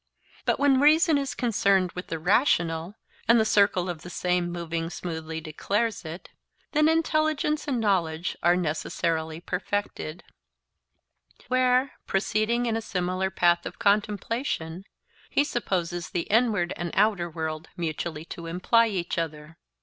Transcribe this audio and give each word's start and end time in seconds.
But 0.45 0.57
when 0.59 0.79
reason 0.79 1.19
is 1.19 1.35
concerned 1.35 1.91
with 1.91 2.07
the 2.07 2.17
rational, 2.17 2.95
and 3.27 3.39
the 3.39 3.45
circle 3.45 3.87
of 3.87 4.01
the 4.01 4.09
same 4.09 4.51
moving 4.51 4.89
smoothly 4.89 5.39
declares 5.39 6.03
it, 6.05 6.29
then 6.71 6.89
intelligence 6.89 7.67
and 7.67 7.79
knowledge 7.79 8.35
are 8.41 8.55
necessarily 8.55 9.39
perfected;' 9.39 10.23
where, 11.49 11.91
proceeding 12.07 12.65
in 12.65 12.75
a 12.75 12.81
similar 12.81 13.29
path 13.29 13.63
of 13.67 13.77
contemplation, 13.77 14.85
he 15.29 15.43
supposes 15.43 16.09
the 16.09 16.21
inward 16.21 16.73
and 16.75 16.89
the 16.89 16.99
outer 16.99 17.29
world 17.29 17.67
mutually 17.77 18.25
to 18.25 18.47
imply 18.47 18.87
each 18.87 19.19
other. 19.19 19.59